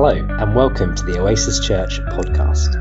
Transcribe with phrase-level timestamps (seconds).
[0.00, 2.72] Hello, and welcome to the Oasis Church podcast.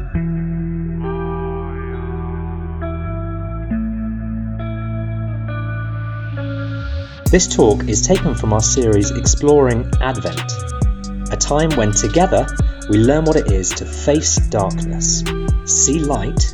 [7.32, 10.52] This talk is taken from our series Exploring Advent,
[11.32, 12.46] a time when together
[12.88, 15.24] we learn what it is to face darkness,
[15.66, 16.54] see light,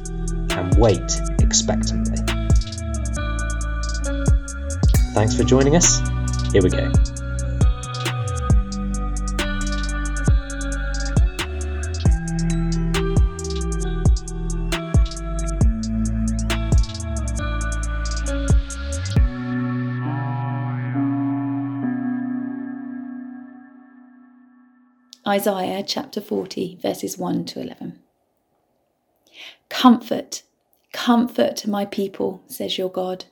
[0.52, 2.20] and wait expectantly.
[5.14, 6.00] Thanks for joining us.
[6.54, 6.90] Here we go.
[25.34, 27.98] Isaiah chapter 40, verses 1 to 11.
[29.68, 30.44] Comfort,
[30.92, 33.26] comfort my people, says your God.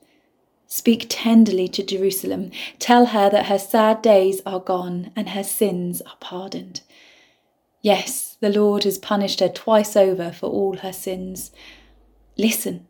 [0.65, 2.49] Speak tenderly to Jerusalem.
[2.79, 6.81] Tell her that her sad days are gone and her sins are pardoned.
[7.83, 11.52] Yes, the Lord has punished her twice over for all her sins.
[12.36, 12.88] Listen,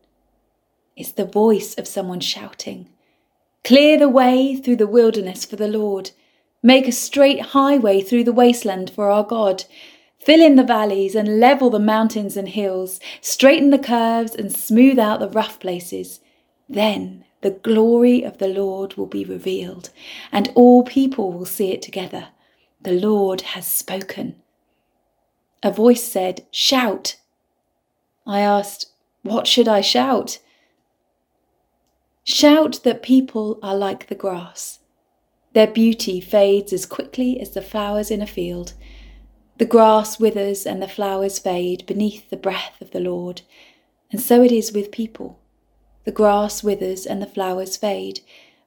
[0.96, 2.88] it's the voice of someone shouting.
[3.66, 6.12] Clear the way through the wilderness for the Lord.
[6.64, 9.66] Make a straight highway through the wasteland for our God.
[10.20, 13.00] Fill in the valleys and level the mountains and hills.
[13.20, 16.20] Straighten the curves and smooth out the rough places.
[16.70, 19.90] Then the glory of the Lord will be revealed,
[20.32, 22.28] and all people will see it together.
[22.80, 24.36] The Lord has spoken.
[25.64, 27.16] A voice said, Shout.
[28.28, 28.92] I asked,
[29.24, 30.38] What should I shout?
[32.24, 34.81] Shout that people are like the grass
[35.54, 38.74] their beauty fades as quickly as the flowers in a field.
[39.58, 43.42] The grass withers and the flowers fade beneath the breath of the Lord.
[44.12, 45.40] And so it is with people.
[46.06, 48.22] The grass withers and the flowers fade,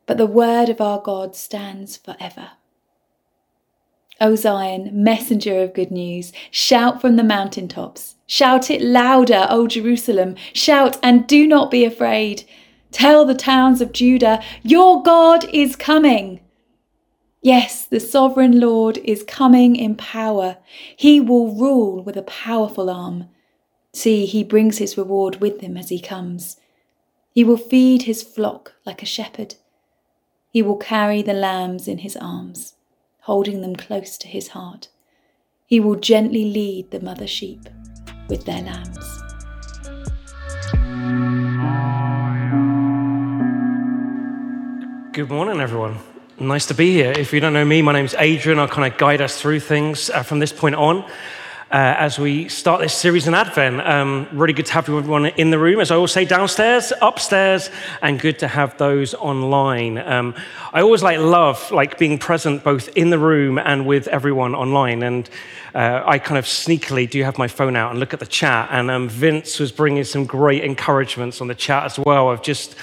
[0.06, 2.52] but the word of our God stands forever.
[4.20, 8.14] O Zion, messenger of good news, shout from the mountain tops.
[8.26, 10.36] Shout it louder, O Jerusalem.
[10.52, 12.44] Shout and do not be afraid.
[12.92, 16.40] Tell the towns of Judah, your God is coming.
[17.44, 20.56] Yes, the sovereign Lord is coming in power.
[20.96, 23.28] He will rule with a powerful arm.
[23.92, 26.58] See, he brings his reward with him as he comes.
[27.34, 29.56] He will feed his flock like a shepherd.
[30.48, 32.76] He will carry the lambs in his arms,
[33.24, 34.88] holding them close to his heart.
[35.66, 37.68] He will gently lead the mother sheep
[38.26, 39.20] with their lambs.
[45.12, 45.98] Good morning, everyone.
[46.40, 47.12] Nice to be here.
[47.12, 48.58] If you don't know me, my name's Adrian.
[48.58, 51.08] I'll kind of guide us through things uh, from this point on uh,
[51.70, 53.80] as we start this series in Advent.
[53.80, 57.70] Um, really good to have everyone in the room, as I always say, downstairs, upstairs,
[58.02, 59.96] and good to have those online.
[59.98, 60.34] Um,
[60.72, 65.04] I always like love like being present both in the room and with everyone online.
[65.04, 65.30] And
[65.72, 68.70] uh, I kind of sneakily do have my phone out and look at the chat.
[68.72, 72.74] And um, Vince was bringing some great encouragements on the chat as well of just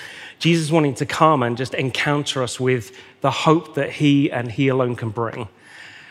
[0.41, 4.69] Jesus wanting to come and just encounter us with the hope that He and He
[4.69, 5.47] alone can bring.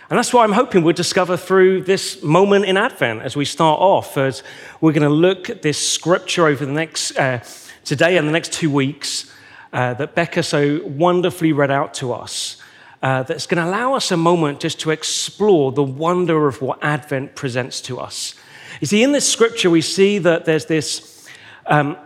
[0.08, 3.80] And that's what I'm hoping we'll discover through this moment in Advent as we start
[3.80, 4.44] off, as
[4.80, 7.40] we're going to look at this scripture over the next, uh,
[7.84, 9.32] today and the next two weeks
[9.72, 12.56] uh, that Becca so wonderfully read out to us.
[13.02, 16.78] Uh, that's going to allow us a moment just to explore the wonder of what
[16.82, 18.36] Advent presents to us.
[18.80, 21.26] You see, in this scripture, we see that there's this
[21.66, 21.96] um,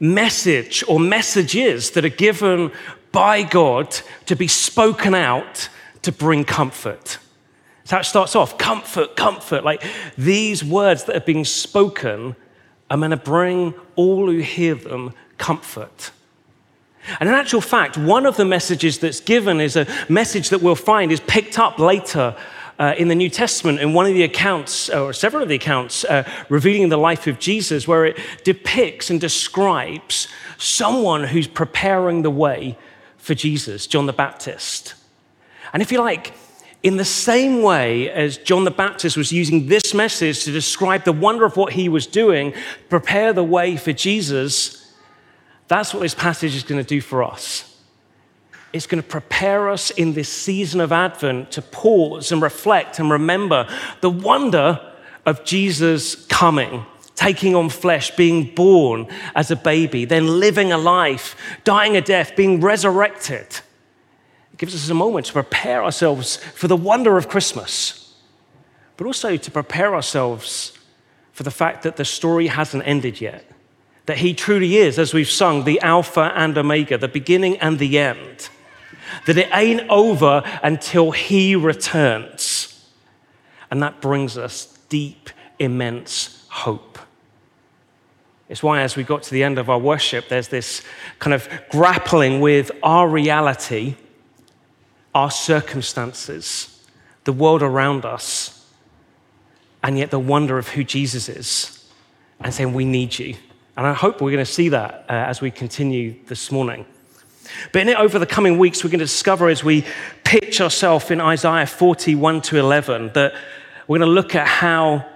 [0.00, 2.72] message or messages that are given
[3.12, 3.96] by God
[4.26, 5.68] to be spoken out
[6.02, 7.18] to bring comfort.
[7.88, 9.64] How it starts off comfort, comfort.
[9.64, 9.82] Like
[10.16, 12.34] these words that are being spoken
[12.90, 16.10] are meant to bring all who hear them comfort.
[17.20, 20.74] And in actual fact, one of the messages that's given is a message that we'll
[20.74, 22.34] find is picked up later
[22.78, 26.04] uh, in the New Testament in one of the accounts, or several of the accounts,
[26.04, 32.30] uh, revealing the life of Jesus, where it depicts and describes someone who's preparing the
[32.30, 32.76] way
[33.16, 34.94] for Jesus, John the Baptist.
[35.72, 36.32] And if you like,
[36.82, 41.12] in the same way as John the Baptist was using this message to describe the
[41.12, 42.52] wonder of what he was doing,
[42.90, 44.92] prepare the way for Jesus,
[45.66, 47.73] that's what this passage is going to do for us.
[48.74, 53.08] It's going to prepare us in this season of Advent to pause and reflect and
[53.08, 53.68] remember
[54.00, 54.80] the wonder
[55.24, 56.84] of Jesus coming,
[57.14, 59.06] taking on flesh, being born
[59.36, 63.46] as a baby, then living a life, dying a death, being resurrected.
[64.52, 68.12] It gives us a moment to prepare ourselves for the wonder of Christmas,
[68.96, 70.76] but also to prepare ourselves
[71.30, 73.48] for the fact that the story hasn't ended yet.
[74.06, 78.00] That he truly is, as we've sung, the Alpha and Omega, the beginning and the
[78.00, 78.48] end
[79.26, 82.88] that it ain't over until he returns.
[83.70, 86.98] And that brings us deep, immense hope.
[88.48, 90.82] It's why, as we got to the end of our worship, there's this
[91.18, 93.96] kind of grappling with our reality,
[95.14, 96.84] our circumstances,
[97.24, 98.68] the world around us,
[99.82, 101.90] and yet the wonder of who Jesus is,
[102.40, 103.34] and saying, We need you.
[103.76, 106.86] And I hope we're going to see that uh, as we continue this morning.
[107.72, 109.84] But in it, over the coming weeks, we're going to discover as we
[110.24, 113.34] pitch ourselves in Isaiah 41 to 11 that
[113.86, 115.06] we're going to look at how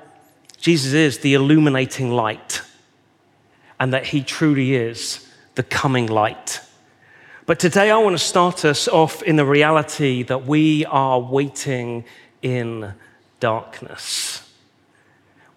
[0.60, 2.62] Jesus is the illuminating light
[3.80, 6.60] and that he truly is the coming light.
[7.46, 12.04] But today, I want to start us off in the reality that we are waiting
[12.42, 12.92] in
[13.40, 14.27] darkness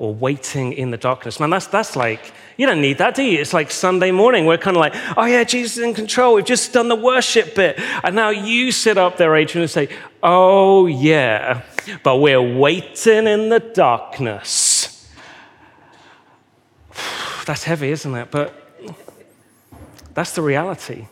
[0.01, 1.39] or waiting in the darkness.
[1.39, 3.39] Man, that's, that's like, you don't need that, do you?
[3.39, 4.47] It's like Sunday morning.
[4.47, 6.33] We're kind of like, oh, yeah, Jesus is in control.
[6.33, 7.79] We've just done the worship bit.
[8.03, 9.89] And now you sit up there, Adrian, and say,
[10.23, 11.61] oh, yeah,
[12.01, 15.07] but we're waiting in the darkness.
[17.45, 18.31] that's heavy, isn't it?
[18.31, 18.55] But
[20.15, 21.05] that's the reality.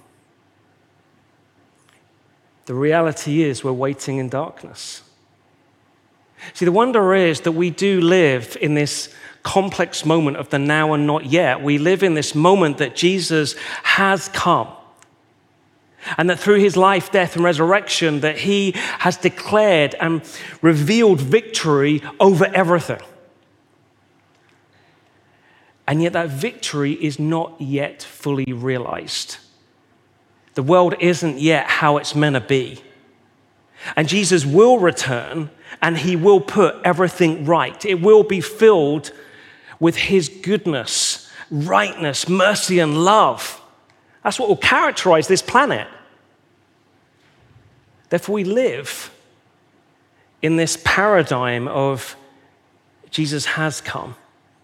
[2.65, 5.03] The reality is we're waiting in darkness.
[6.53, 9.13] See, the wonder is that we do live in this
[9.44, 11.62] complex moment of the now and not yet.
[11.62, 14.68] We live in this moment that Jesus has come.
[16.18, 20.21] And that through his life, death, and resurrection, that he has declared and
[20.62, 23.01] revealed victory over everything.
[25.88, 29.38] And yet, that victory is not yet fully realized.
[30.53, 32.81] The world isn't yet how it's meant to be.
[33.95, 35.49] And Jesus will return
[35.81, 37.83] and he will put everything right.
[37.85, 39.11] It will be filled
[39.79, 43.61] with his goodness, rightness, mercy, and love.
[44.23, 45.87] That's what will characterize this planet.
[48.09, 49.11] Therefore, we live
[50.41, 52.15] in this paradigm of
[53.09, 54.15] Jesus has come.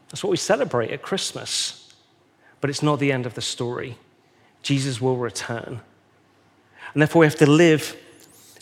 [0.10, 1.94] That's what we celebrate at Christmas.
[2.62, 3.98] But it's not the end of the story.
[4.64, 5.82] Jesus will return.
[6.94, 7.96] And therefore, we have to live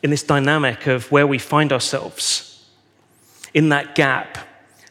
[0.03, 2.65] in this dynamic of where we find ourselves
[3.53, 4.37] in that gap.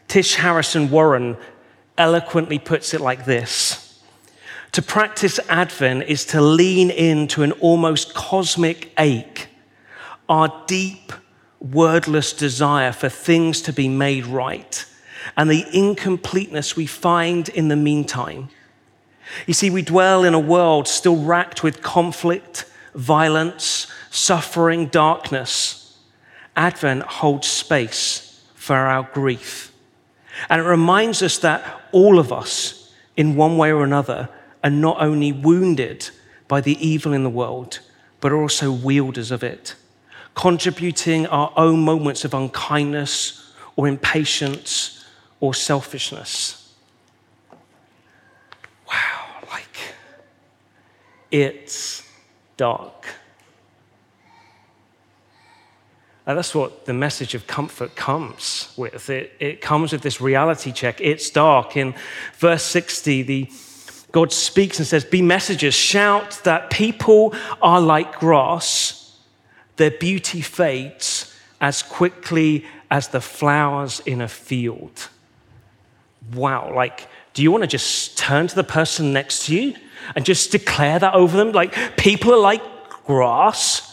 [0.09, 1.37] Tish Harrison Warren
[1.99, 4.03] eloquently puts it like this
[4.73, 9.49] To practice Advent is to lean into an almost cosmic ache,
[10.29, 11.13] our deep,
[11.61, 14.87] wordless desire for things to be made right,
[15.37, 18.49] and the incompleteness we find in the meantime.
[19.47, 25.99] You see, we dwell in a world still racked with conflict, violence, suffering, darkness,
[26.55, 29.73] Advent holds space for our grief.
[30.51, 34.29] And it reminds us that all of us, in one way or another,
[34.63, 36.11] are not only wounded
[36.47, 37.81] by the evil in the world,
[38.21, 39.75] but are also wielders of it,
[40.35, 45.07] contributing our own moments of unkindness or impatience
[45.41, 46.75] or selfishness.
[48.87, 49.95] Wow, like
[51.31, 52.07] it's
[52.59, 53.07] dark.
[56.27, 59.11] And that's what the message of comfort comes with.
[59.11, 61.01] It, it comes with this reality check.
[61.01, 61.77] It's dark.
[61.77, 61.95] In
[62.35, 63.51] verse 60, the,
[64.13, 69.19] God speaks and says, Be messengers, shout that people are like grass,
[69.77, 75.09] their beauty fades as quickly as the flowers in a field.
[76.35, 79.75] Wow, like, do you want to just turn to the person next to you
[80.15, 81.51] and just declare that over them?
[81.51, 82.63] Like, people are like
[83.07, 83.92] grass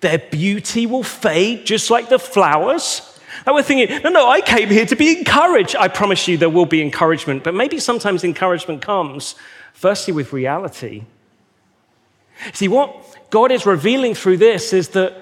[0.00, 3.18] their beauty will fade just like the flowers.
[3.46, 5.76] And we're thinking, no, no, I came here to be encouraged.
[5.76, 9.34] I promise you there will be encouragement, but maybe sometimes encouragement comes
[9.72, 11.04] firstly with reality.
[12.52, 15.16] See, what God is revealing through this is that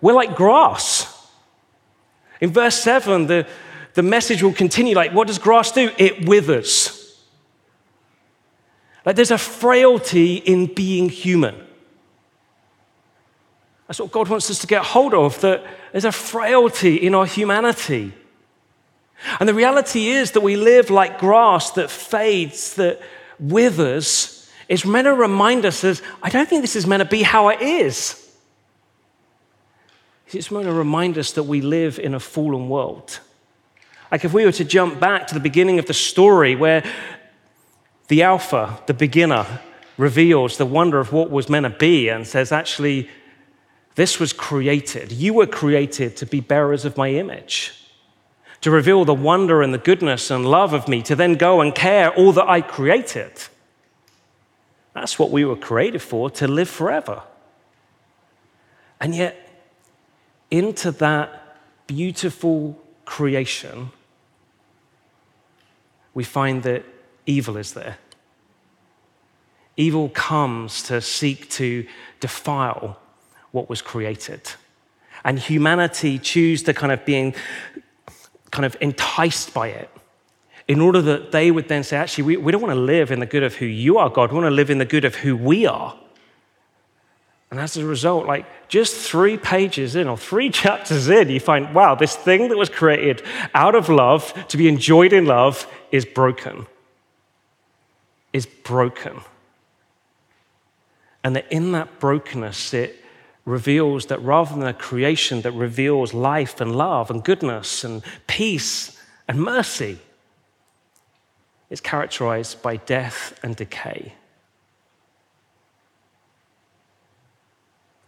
[0.00, 1.28] we're like grass.
[2.40, 3.46] In verse 7, the,
[3.94, 5.90] the message will continue like, what does grass do?
[5.98, 6.96] It withers.
[9.04, 11.66] Like there's a frailty in being human.
[13.90, 17.26] That's what God wants us to get hold of, that there's a frailty in our
[17.26, 18.12] humanity.
[19.40, 23.02] And the reality is that we live like grass that fades, that
[23.40, 24.48] withers.
[24.68, 27.48] It's meant to remind us that I don't think this is meant to be how
[27.48, 28.32] it is.
[30.28, 33.18] It's meant to remind us that we live in a fallen world.
[34.12, 36.84] Like if we were to jump back to the beginning of the story where
[38.06, 39.62] the Alpha, the beginner,
[39.96, 43.10] reveals the wonder of what was meant to be and says, actually,
[44.00, 45.12] this was created.
[45.12, 47.74] You were created to be bearers of my image,
[48.62, 51.74] to reveal the wonder and the goodness and love of me, to then go and
[51.74, 53.32] care all that I created.
[54.94, 57.24] That's what we were created for, to live forever.
[58.98, 59.36] And yet,
[60.50, 63.90] into that beautiful creation,
[66.14, 66.86] we find that
[67.26, 67.98] evil is there.
[69.76, 71.86] Evil comes to seek to
[72.18, 72.99] defile
[73.52, 74.40] what was created.
[75.24, 77.34] And humanity choose to kind of being
[78.50, 79.90] kind of enticed by it
[80.66, 83.20] in order that they would then say, actually, we, we don't want to live in
[83.20, 84.30] the good of who you are, God.
[84.30, 85.98] We want to live in the good of who we are.
[87.50, 91.74] And as a result, like just three pages in or three chapters in, you find,
[91.74, 93.22] wow, this thing that was created
[93.54, 96.66] out of love to be enjoyed in love is broken.
[98.32, 99.20] Is broken.
[101.24, 103.04] And that in that brokenness, it
[103.44, 109.00] reveals that rather than a creation that reveals life and love and goodness and peace
[109.26, 109.98] and mercy,
[111.68, 114.14] it's characterized by death and decay.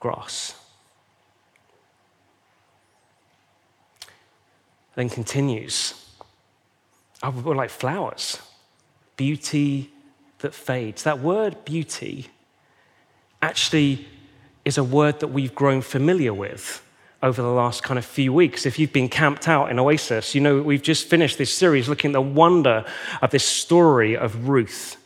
[0.00, 0.54] Grass.
[4.94, 5.94] Then continues.
[7.22, 8.40] Oh, we're like flowers,
[9.16, 9.92] beauty
[10.40, 11.04] that fades.
[11.04, 12.28] That word beauty
[13.40, 14.06] actually
[14.64, 16.82] is a word that we've grown familiar with
[17.22, 18.66] over the last kind of few weeks.
[18.66, 22.10] If you've been camped out in Oasis, you know we've just finished this series looking
[22.10, 22.84] at the wonder
[23.20, 24.96] of this story of Ruth.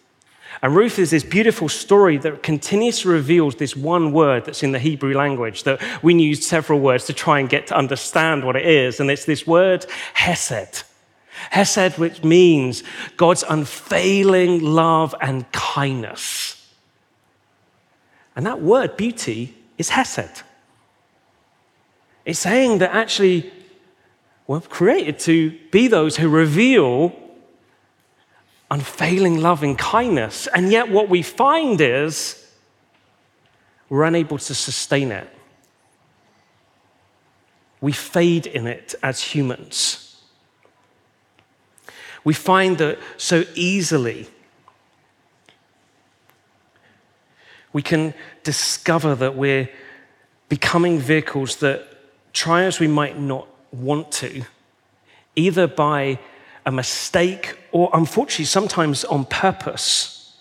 [0.62, 4.78] And Ruth is this beautiful story that continuously reveals this one word that's in the
[4.78, 8.64] Hebrew language that we used several words to try and get to understand what it
[8.64, 8.98] is.
[8.98, 9.84] And it's this word,
[10.14, 10.84] Hesed.
[11.50, 12.82] Hesed, which means
[13.18, 16.35] God's unfailing love and kindness.
[18.36, 20.42] And that word, beauty, is Hesed.
[22.26, 23.50] It's saying that actually
[24.46, 27.14] we're created to be those who reveal
[28.70, 30.46] unfailing loving kindness.
[30.48, 32.46] And yet, what we find is
[33.88, 35.28] we're unable to sustain it.
[37.80, 40.20] We fade in it as humans.
[42.24, 44.28] We find that so easily
[47.76, 49.68] we can discover that we're
[50.48, 51.86] becoming vehicles that
[52.32, 54.42] try as we might not want to,
[55.34, 56.18] either by
[56.64, 60.38] a mistake or unfortunately sometimes on purpose,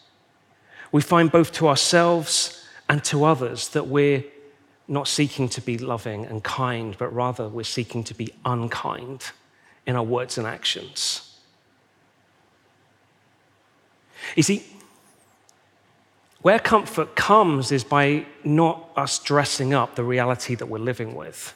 [0.93, 4.23] we find both to ourselves and to others that we're
[4.87, 9.31] not seeking to be loving and kind, but rather we're seeking to be unkind
[9.85, 11.37] in our words and actions.
[14.37, 14.63] You see,
[16.45, 21.55] where comfort comes is by not us dressing up the reality that we're living with.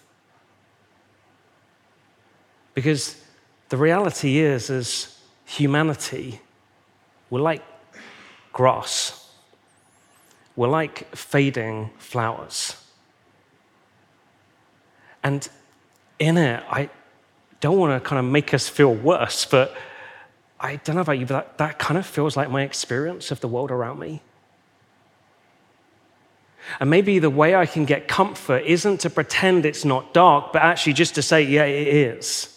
[2.73, 3.23] Because
[3.69, 6.41] the reality is, as humanity,
[7.29, 7.63] we're like
[8.51, 9.29] grass,
[10.55, 12.75] we're like fading flowers.
[15.21, 15.47] And
[16.17, 16.89] in it, I
[17.59, 19.71] don't want to kind of make us feel worse, but
[20.59, 23.39] I don't know about you, but that, that kind of feels like my experience of
[23.39, 24.23] the world around me.
[26.79, 30.61] And maybe the way I can get comfort isn't to pretend it's not dark, but
[30.61, 32.55] actually just to say, yeah, it is.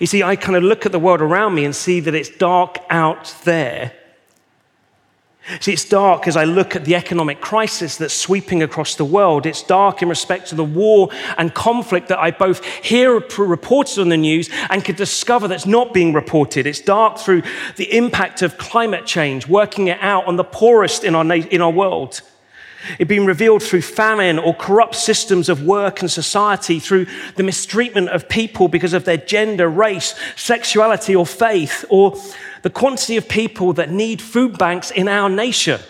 [0.00, 2.30] You see, I kind of look at the world around me and see that it's
[2.30, 3.92] dark out there.
[5.60, 9.44] See, it's dark as I look at the economic crisis that's sweeping across the world.
[9.44, 14.08] It's dark in respect to the war and conflict that I both hear reported on
[14.08, 16.64] the news and can discover that's not being reported.
[16.64, 17.42] It's dark through
[17.74, 21.72] the impact of climate change, working it out on the poorest in our, in our
[21.72, 22.22] world.
[22.98, 28.08] It being revealed through famine or corrupt systems of work and society, through the mistreatment
[28.08, 32.16] of people because of their gender, race, sexuality, or faith, or
[32.62, 35.80] the quantity of people that need food banks in our nation.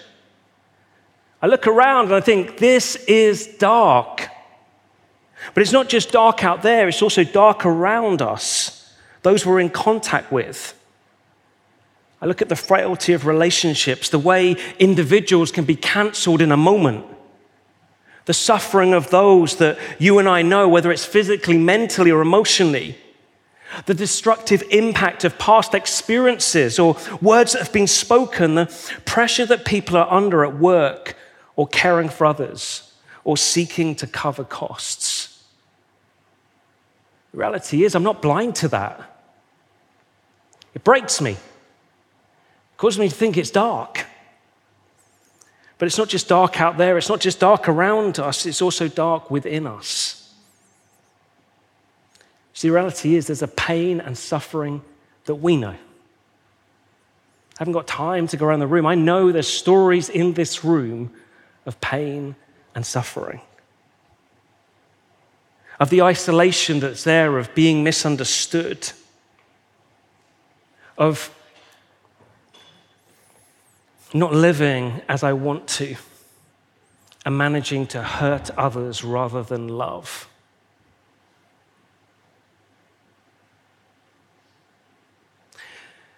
[1.40, 4.28] I look around and I think, this is dark.
[5.54, 9.70] But it's not just dark out there, it's also dark around us, those we're in
[9.70, 10.78] contact with.
[12.22, 16.56] I look at the frailty of relationships, the way individuals can be cancelled in a
[16.56, 17.04] moment,
[18.26, 22.96] the suffering of those that you and I know, whether it's physically, mentally, or emotionally,
[23.86, 29.64] the destructive impact of past experiences or words that have been spoken, the pressure that
[29.64, 31.16] people are under at work
[31.56, 32.92] or caring for others
[33.24, 35.42] or seeking to cover costs.
[37.32, 39.00] The reality is, I'm not blind to that.
[40.74, 41.36] It breaks me
[42.76, 44.06] causes me to think it's dark.
[45.78, 48.88] But it's not just dark out there, it's not just dark around us, it's also
[48.88, 50.32] dark within us.
[52.54, 54.82] See, the reality is there's a pain and suffering
[55.24, 55.70] that we know.
[55.70, 58.86] I haven't got time to go around the room.
[58.86, 61.12] I know there's stories in this room
[61.66, 62.36] of pain
[62.74, 63.40] and suffering.
[65.82, 68.92] of the isolation that's there, of being misunderstood,
[70.96, 71.34] of
[74.14, 75.96] not living as I want to,
[77.24, 80.28] and managing to hurt others rather than love.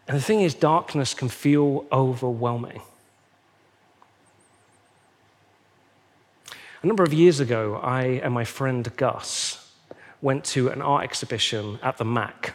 [0.06, 2.82] And the thing is, darkness can feel overwhelming.
[6.82, 9.72] A number of years ago, I and my friend Gus
[10.20, 12.54] went to an art exhibition at the Mac.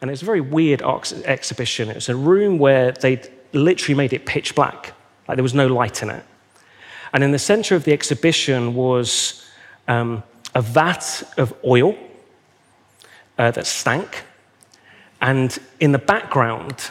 [0.00, 1.88] And it was a very weird exhibition.
[1.88, 3.22] It was a room where they
[3.54, 4.92] literally made it pitch black,
[5.28, 6.24] like there was no light in it.
[7.12, 9.46] And in the center of the exhibition was
[9.88, 10.22] um,
[10.54, 11.96] a vat of oil
[13.38, 14.24] uh, that stank
[15.24, 16.90] and in the background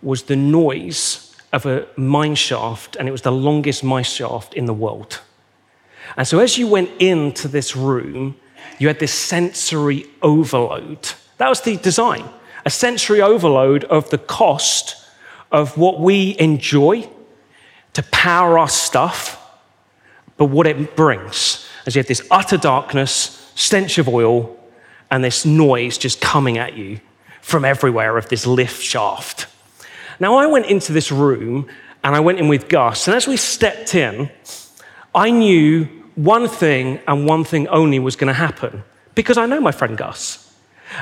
[0.00, 4.66] was the noise of a mine shaft, and it was the longest mine shaft in
[4.66, 5.20] the world.
[6.16, 8.36] And so as you went into this room,
[8.78, 11.14] you had this sensory overload.
[11.38, 12.24] That was the design
[12.66, 15.03] a sensory overload of the cost
[15.50, 17.08] of what we enjoy
[17.94, 19.40] to power our stuff,
[20.36, 21.66] but what it brings.
[21.86, 24.58] As you have this utter darkness, stench of oil,
[25.10, 27.00] and this noise just coming at you
[27.40, 29.46] from everywhere of this lift shaft.
[30.18, 31.68] Now, I went into this room
[32.02, 34.30] and I went in with Gus, and as we stepped in,
[35.14, 35.84] I knew
[36.16, 38.84] one thing and one thing only was going to happen
[39.14, 40.40] because I know my friend Gus.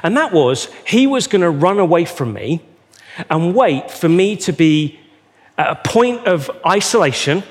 [0.02, 2.62] And that was he was going to run away from me
[3.30, 4.98] and wait for me to be
[5.58, 7.42] at a point of isolation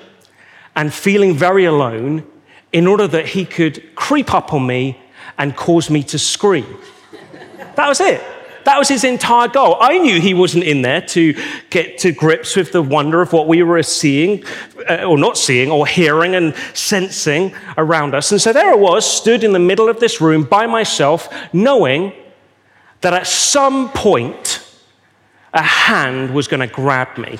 [0.75, 2.25] and feeling very alone
[2.71, 4.97] in order that he could creep up on me
[5.37, 6.77] and cause me to scream.
[7.75, 8.21] That was it.
[8.63, 9.77] That was his entire goal.
[9.79, 11.35] I knew he wasn't in there to
[11.69, 14.43] get to grips with the wonder of what we were seeing,
[14.87, 18.31] uh, or not seeing, or hearing and sensing around us.
[18.31, 22.13] And so there I was, stood in the middle of this room by myself, knowing
[23.01, 24.60] that at some point
[25.53, 27.39] a hand was going to grab me.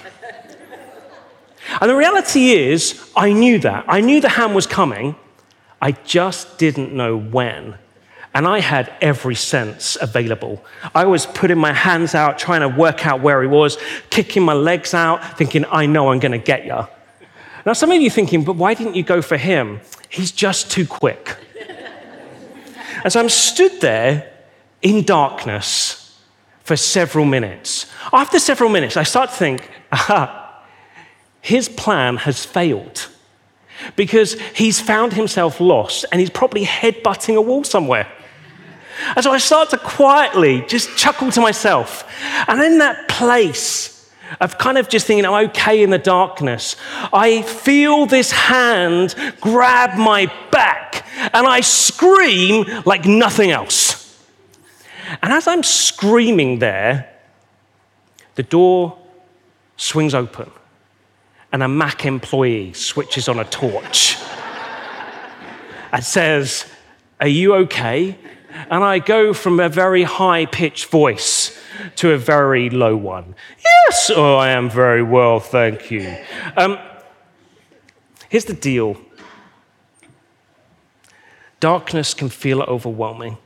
[1.79, 3.85] And the reality is, I knew that.
[3.87, 5.15] I knew the hand was coming.
[5.81, 7.75] I just didn't know when.
[8.33, 10.63] And I had every sense available.
[10.95, 13.77] I was putting my hands out, trying to work out where he was,
[14.09, 16.87] kicking my legs out, thinking, I know I'm going to get you.
[17.65, 19.81] Now, some of you thinking, but why didn't you go for him?
[20.09, 21.37] He's just too quick.
[23.07, 24.31] so I'm stood there
[24.81, 26.00] in darkness
[26.71, 27.85] for several minutes.
[28.13, 30.63] After several minutes, I start to think, aha,
[31.41, 33.09] his plan has failed
[33.97, 38.07] because he's found himself lost and he's probably headbutting a wall somewhere.
[39.17, 42.09] And so I start to quietly just chuckle to myself.
[42.47, 46.77] And in that place of kind of just thinking, I'm okay in the darkness,
[47.11, 54.00] I feel this hand grab my back and I scream like nothing else.
[55.21, 57.09] And as I'm screaming there,
[58.35, 58.97] the door
[59.77, 60.49] swings open
[61.51, 64.17] and a Mac employee switches on a torch
[65.91, 66.65] and says,
[67.19, 68.17] Are you okay?
[68.69, 71.57] and I go from a very high pitched voice
[71.97, 73.35] to a very low one.
[73.63, 76.15] Yes, oh, I am very well, thank you.
[76.57, 76.77] Um,
[78.29, 78.97] here's the deal
[81.59, 83.37] darkness can feel overwhelming.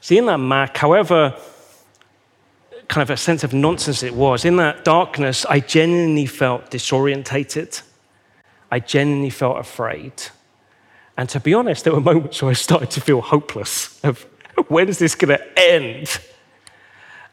[0.00, 1.36] See, in that Mac, however
[2.88, 7.82] kind of a sense of nonsense it was, in that darkness, I genuinely felt disorientated.
[8.70, 10.12] I genuinely felt afraid.
[11.16, 14.26] And to be honest, there were moments where I started to feel hopeless of
[14.68, 16.20] when's this going to end?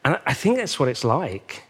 [0.04, 1.64] And I think that's what it's like.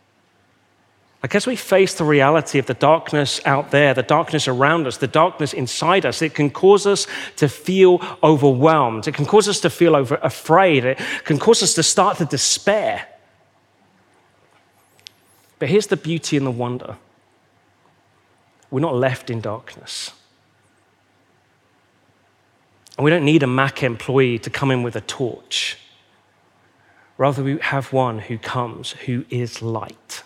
[1.23, 4.97] Like, as we face the reality of the darkness out there, the darkness around us,
[4.97, 9.08] the darkness inside us, it can cause us to feel overwhelmed.
[9.08, 10.86] It can cause us to feel over, afraid.
[10.86, 13.08] It can cause us to start to despair.
[15.60, 16.97] But here's the beauty and the wonder
[18.69, 20.12] we're not left in darkness.
[22.97, 25.77] And we don't need a Mac employee to come in with a torch.
[27.17, 30.23] Rather, we have one who comes, who is light,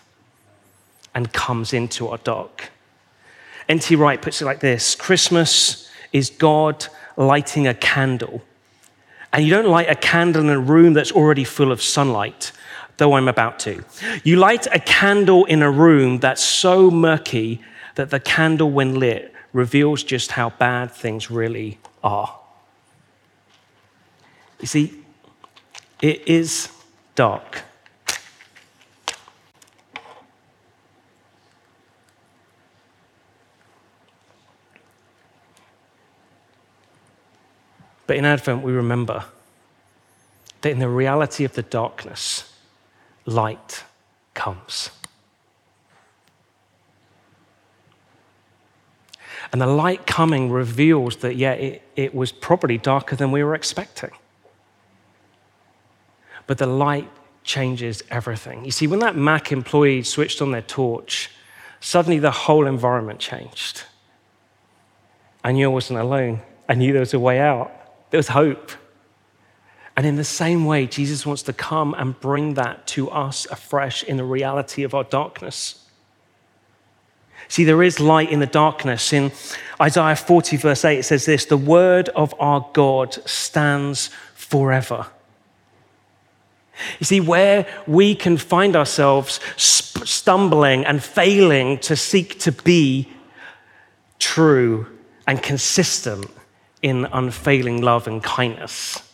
[1.14, 2.70] and comes into our dark.
[3.68, 3.96] N.T.
[3.96, 8.42] Wright puts it like this Christmas is God lighting a candle.
[9.32, 12.52] And you don't light a candle in a room that's already full of sunlight,
[12.98, 13.82] though I'm about to.
[14.24, 17.62] You light a candle in a room that's so murky
[17.94, 22.38] that the candle, when lit, reveals just how bad things really are.
[24.60, 25.02] You see,
[26.00, 26.68] it is
[27.14, 27.62] dark.
[38.06, 39.24] But in Advent, we remember
[40.62, 42.52] that in the reality of the darkness,
[43.26, 43.84] light
[44.34, 44.90] comes.
[49.52, 53.54] And the light coming reveals that, yeah, it, it was probably darker than we were
[53.54, 54.10] expecting.
[56.46, 57.08] But the light
[57.44, 58.64] changes everything.
[58.64, 61.30] You see, when that Mac employee switched on their torch,
[61.80, 63.82] suddenly the whole environment changed.
[65.44, 66.40] I knew I wasn't alone.
[66.68, 67.70] I knew there was a way out.
[68.12, 68.72] There was hope.
[69.96, 74.04] And in the same way, Jesus wants to come and bring that to us afresh
[74.04, 75.86] in the reality of our darkness.
[77.48, 79.14] See, there is light in the darkness.
[79.14, 79.32] In
[79.80, 85.06] Isaiah 40, verse 8, it says this The word of our God stands forever.
[87.00, 93.10] You see, where we can find ourselves stumbling and failing to seek to be
[94.18, 94.86] true
[95.26, 96.30] and consistent
[96.82, 99.08] in unfailing love and kindness,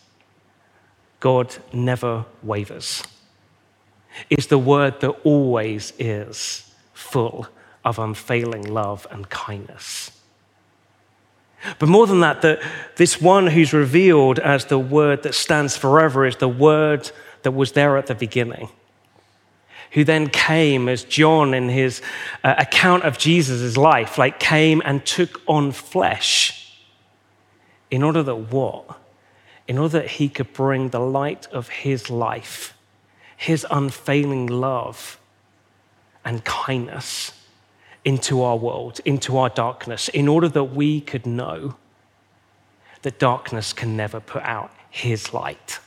[1.20, 3.02] God never wavers.
[4.30, 7.46] Is the word that always is full
[7.84, 10.10] of unfailing love and kindness.
[11.78, 12.60] But more than that, that
[12.96, 17.10] this one who's revealed as the word that stands forever is the word
[17.42, 18.68] that was there at the beginning,
[19.92, 22.00] who then came as John in his
[22.44, 26.67] uh, account of Jesus' life, like came and took on flesh
[27.90, 28.98] in order that what?
[29.66, 32.74] In order that he could bring the light of his life,
[33.36, 35.18] his unfailing love
[36.24, 37.32] and kindness
[38.04, 41.76] into our world, into our darkness, in order that we could know
[43.02, 45.78] that darkness can never put out his light.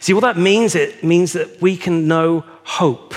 [0.00, 3.14] See, what that means, it means that we can know hope.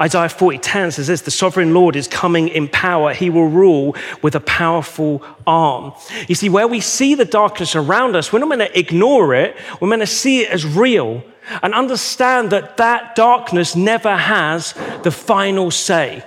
[0.00, 3.12] Isaiah 40:10 says this: the sovereign Lord is coming in power.
[3.12, 5.92] He will rule with a powerful arm.
[6.28, 9.56] You see, where we see the darkness around us, we're not going to ignore it,
[9.80, 11.22] we're going to see it as real
[11.62, 16.24] and understand that that darkness never has the final say.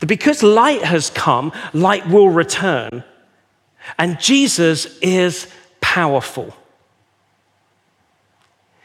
[0.00, 3.04] That because light has come, light will return.
[3.98, 5.46] And Jesus is
[5.80, 6.54] powerful.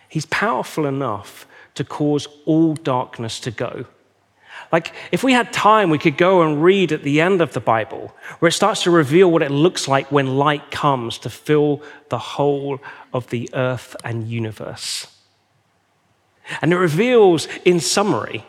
[0.07, 3.85] He's powerful enough to cause all darkness to go.
[4.71, 7.59] Like, if we had time, we could go and read at the end of the
[7.59, 11.81] Bible, where it starts to reveal what it looks like when light comes to fill
[12.09, 12.79] the whole
[13.13, 15.07] of the earth and universe.
[16.61, 18.45] And it reveals, in summary,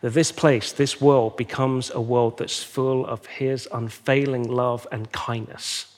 [0.00, 5.10] that this place, this world, becomes a world that's full of His unfailing love and
[5.12, 5.89] kindness.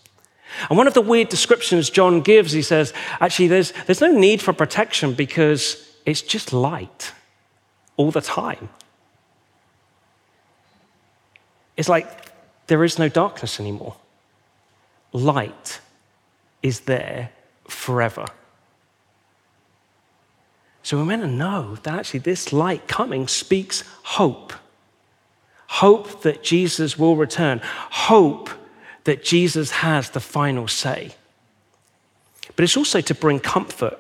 [0.69, 4.43] And one of the weird descriptions John gives, he says, actually, there's, there's no need
[4.43, 7.13] for protection because it's just light
[7.97, 8.69] all the time.
[11.77, 12.07] It's like
[12.67, 13.97] there is no darkness anymore.
[15.13, 15.81] Light
[16.63, 17.31] is there
[17.69, 18.27] forever.
[20.83, 24.53] So we're meant to know that actually this light coming speaks hope.
[25.69, 27.61] Hope that Jesus will return.
[27.63, 28.51] Hope
[29.05, 31.15] that Jesus has the final say.
[32.57, 33.99] But it's also to bring comfort.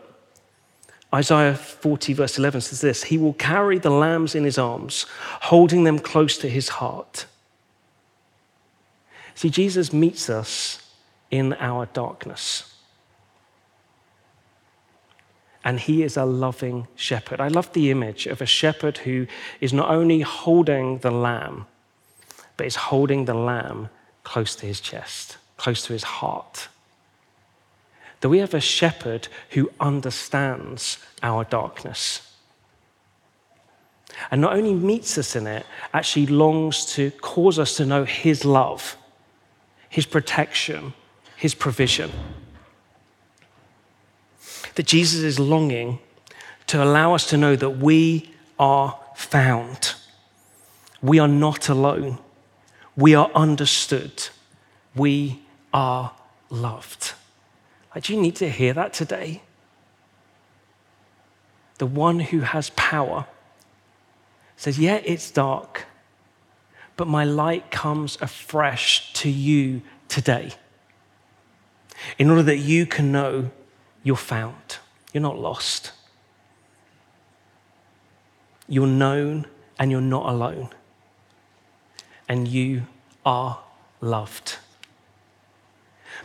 [1.14, 5.06] Isaiah 40, verse 11 says this He will carry the lambs in his arms,
[5.42, 7.26] holding them close to his heart.
[9.34, 10.82] See, Jesus meets us
[11.30, 12.68] in our darkness.
[15.64, 17.40] And he is a loving shepherd.
[17.40, 19.28] I love the image of a shepherd who
[19.60, 21.66] is not only holding the lamb,
[22.56, 23.88] but is holding the lamb
[24.24, 26.68] close to his chest, close to his heart.
[28.20, 32.32] That we have a shepherd who understands our darkness.
[34.30, 38.44] And not only meets us in it, actually longs to cause us to know his
[38.44, 38.96] love,
[39.88, 40.94] his protection,
[41.36, 42.10] his provision.
[44.74, 45.98] That Jesus is longing
[46.68, 49.94] to allow us to know that we are found.
[51.02, 52.18] We are not alone.
[52.96, 54.28] We are understood.
[54.94, 56.12] We are
[56.50, 57.14] loved.
[57.94, 59.42] Like, do you need to hear that today?
[61.78, 63.26] The one who has power
[64.56, 65.86] says, Yeah, it's dark,
[66.96, 70.52] but my light comes afresh to you today
[72.18, 73.50] in order that you can know
[74.02, 74.78] you're found,
[75.12, 75.92] you're not lost,
[78.68, 79.46] you're known,
[79.78, 80.68] and you're not alone
[82.32, 82.84] and you
[83.26, 83.58] are
[84.00, 84.56] loved.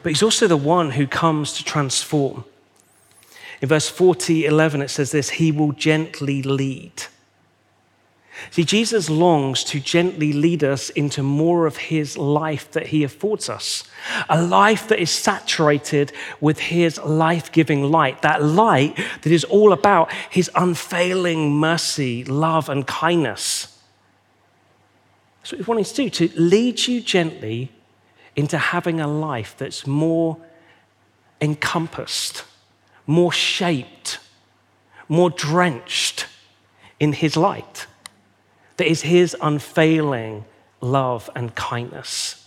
[0.02, 2.46] But he's also the one who comes to transform.
[3.62, 6.94] In verse 40, 11, it says this He will gently lead.
[8.52, 13.50] See, Jesus longs to gently lead us into more of his life that he affords
[13.50, 13.84] us.
[14.30, 18.22] A life that is saturated with his life giving light.
[18.22, 23.77] That light that is all about his unfailing mercy, love, and kindness.
[25.48, 27.72] That's what he's wanting to do, to lead you gently
[28.36, 30.38] into having a life that's more
[31.40, 32.44] encompassed,
[33.06, 34.20] more shaped,
[35.08, 36.26] more drenched
[37.00, 37.88] in his light
[38.76, 40.44] that is his unfailing
[40.82, 42.46] love and kindness.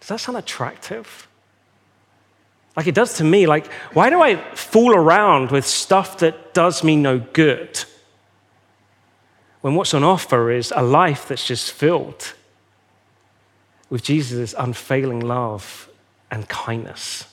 [0.00, 1.28] Does that sound attractive?
[2.76, 3.46] Like it does to me.
[3.46, 7.82] Like, why do I fool around with stuff that does me no good?
[9.62, 12.34] When what's on offer is a life that's just filled
[13.88, 15.88] with Jesus' unfailing love
[16.30, 17.24] and kindness.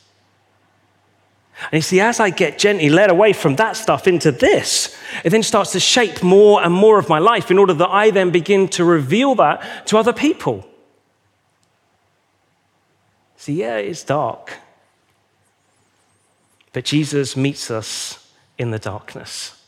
[1.72, 5.32] And you see, as I get gently led away from that stuff into this, it
[5.32, 8.30] then starts to shape more and more of my life in order that I then
[8.30, 10.66] begin to reveal that to other people.
[13.36, 14.54] See, yeah, it's dark.
[16.72, 19.59] But Jesus meets us in the darkness.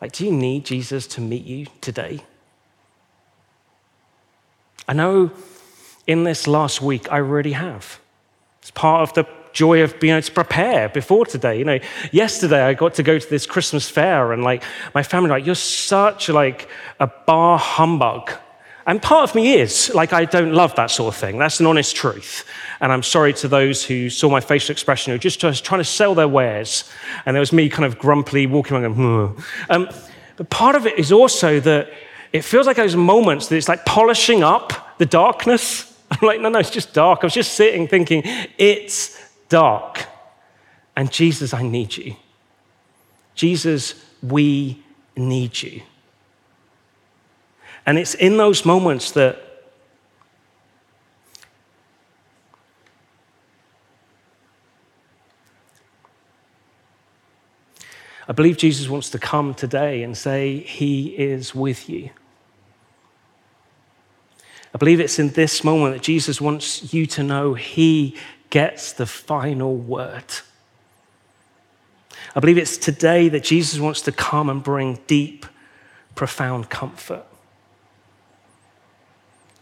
[0.00, 2.20] Like, do you need Jesus to meet you today?
[4.88, 5.30] I know
[6.06, 7.98] in this last week I really have.
[8.60, 11.58] It's part of the joy of being able to prepare before today.
[11.58, 11.78] You know,
[12.12, 14.62] yesterday I got to go to this Christmas fair and like
[14.94, 16.68] my family like, you're such like
[17.00, 18.30] a bah humbug.
[18.86, 21.38] And part of me is like, I don't love that sort of thing.
[21.38, 22.44] That's an honest truth.
[22.80, 26.14] And I'm sorry to those who saw my facial expression who just trying to sell
[26.14, 26.88] their wares.
[27.24, 29.42] And there was me kind of grumpily walking around going, hmm.
[29.70, 29.88] um,
[30.36, 31.90] but part of it is also that
[32.32, 36.48] it feels like those moments that it's like polishing up the darkness I'm like, no,
[36.48, 37.20] no, it's just dark.
[37.22, 38.22] I was just sitting thinking,
[38.58, 40.06] it's dark.
[40.96, 42.16] And Jesus, I need you.
[43.34, 44.82] Jesus, we
[45.16, 45.82] need you.
[47.86, 49.40] And it's in those moments that
[58.28, 62.10] I believe Jesus wants to come today and say, He is with you.
[64.74, 68.16] I believe it's in this moment that Jesus wants you to know He
[68.50, 70.24] gets the final word.
[72.34, 75.46] I believe it's today that Jesus wants to come and bring deep,
[76.16, 77.24] profound comfort.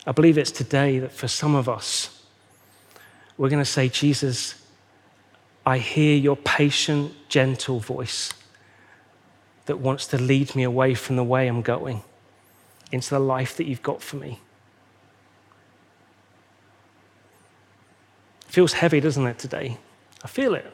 [0.07, 2.23] I believe it's today that for some of us,
[3.37, 4.55] we're going to say, Jesus,
[5.65, 8.33] I hear your patient, gentle voice
[9.67, 12.03] that wants to lead me away from the way I'm going
[12.93, 14.39] into the life that you've got for me.
[18.47, 19.79] It feels heavy, doesn't it, today?
[20.23, 20.67] I feel it.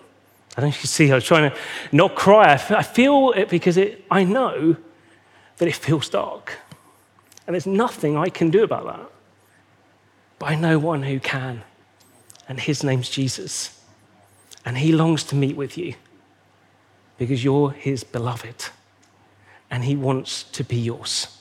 [0.57, 1.57] I don't know if you see, I was trying to
[1.93, 2.53] not cry.
[2.53, 4.77] I feel it because it, I know
[5.59, 6.59] that it feels dark.
[7.47, 9.20] And there's nothing I can do about that.
[10.41, 11.63] But I know one who can.
[12.49, 13.81] And his name's Jesus.
[14.65, 15.95] And he longs to meet with you
[17.17, 18.65] because you're his beloved.
[19.71, 21.39] And he wants to be yours.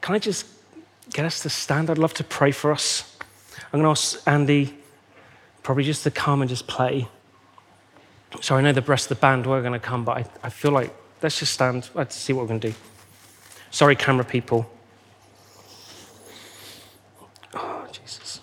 [0.00, 0.46] Can I just
[1.12, 1.90] get us to stand?
[1.90, 3.16] I'd love to pray for us.
[3.72, 4.74] I'm going to ask Andy
[5.62, 7.08] probably just to come and just play.
[8.40, 10.50] So I know the rest of the band were going to come, but I, I
[10.50, 11.90] feel like let's just stand.
[11.94, 12.74] Let's see what we're going to do.
[13.70, 14.70] Sorry, camera people.
[17.54, 18.40] Oh, Jesus.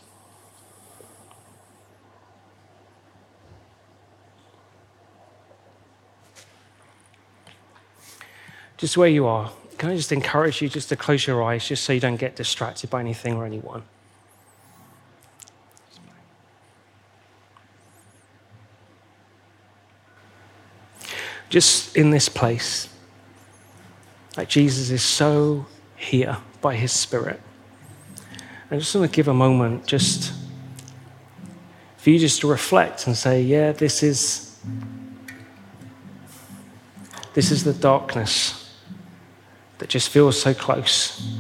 [8.77, 11.83] Just where you are, can I just encourage you just to close your eyes just
[11.83, 13.83] so you don't get distracted by anything or anyone?
[21.49, 22.89] just in this place.
[24.35, 27.41] Like Jesus is so here by his Spirit.
[28.69, 30.33] I just want to give a moment just
[31.97, 34.59] for you just to reflect and say, yeah, this is
[37.33, 38.56] this is the darkness
[39.79, 41.37] that just feels so close.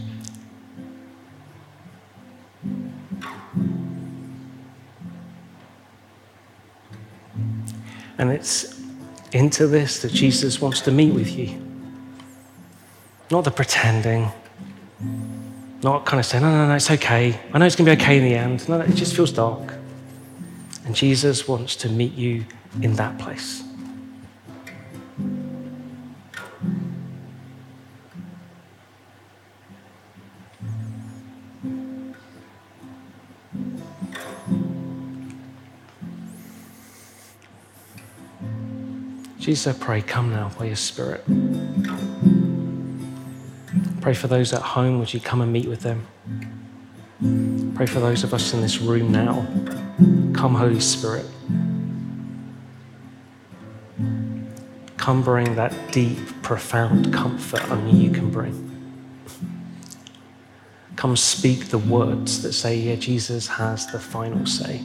[8.17, 8.81] And it's
[9.31, 11.61] into this that Jesus wants to meet with you.
[13.29, 14.31] Not the pretending,
[15.83, 17.39] not kind of saying, no, no, no, it's okay.
[17.53, 18.67] I know it's going to be okay in the end.
[18.69, 19.73] No, no, it just feels dark.
[20.85, 22.45] And Jesus wants to meet you
[22.81, 23.66] in that place.
[39.47, 41.23] Jesus, I pray, come now by your Spirit.
[44.01, 46.05] Pray for those at home, would you come and meet with them?
[47.73, 49.47] Pray for those of us in this room now.
[50.33, 51.25] Come, Holy Spirit.
[54.97, 58.69] Come bring that deep, profound comfort only you can bring.
[60.97, 64.81] Come speak the words that say, yeah, Jesus has the final say.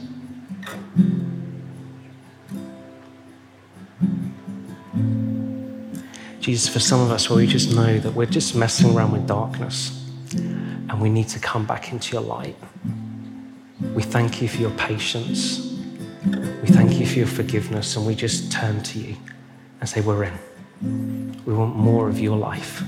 [6.43, 9.25] Jesus, for some of us where we just know that we're just messing around with
[9.25, 12.57] darkness and we need to come back into your light.
[13.95, 15.73] We thank you for your patience.
[16.25, 19.15] We thank you for your forgiveness and we just turn to you
[19.79, 21.41] and say, We're in.
[21.45, 22.83] We want more of your life.